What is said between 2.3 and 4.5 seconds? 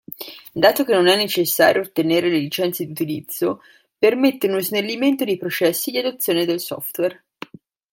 licenze d'utilizzo, permette